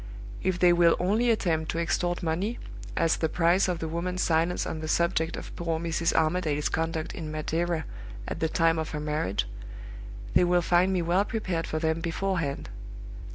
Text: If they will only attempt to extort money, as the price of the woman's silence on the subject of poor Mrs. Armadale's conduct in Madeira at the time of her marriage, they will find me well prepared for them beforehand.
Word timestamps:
If 0.41 0.57
they 0.57 0.73
will 0.73 0.95
only 0.99 1.29
attempt 1.29 1.69
to 1.69 1.77
extort 1.77 2.23
money, 2.23 2.57
as 2.97 3.17
the 3.17 3.29
price 3.29 3.67
of 3.67 3.77
the 3.77 3.87
woman's 3.87 4.23
silence 4.23 4.65
on 4.65 4.79
the 4.79 4.87
subject 4.87 5.37
of 5.37 5.55
poor 5.55 5.79
Mrs. 5.79 6.11
Armadale's 6.15 6.69
conduct 6.69 7.13
in 7.13 7.31
Madeira 7.31 7.85
at 8.27 8.39
the 8.39 8.49
time 8.49 8.79
of 8.79 8.89
her 8.97 8.99
marriage, 8.99 9.47
they 10.33 10.43
will 10.43 10.63
find 10.63 10.91
me 10.91 11.03
well 11.03 11.23
prepared 11.23 11.67
for 11.67 11.77
them 11.77 11.99
beforehand. 12.01 12.67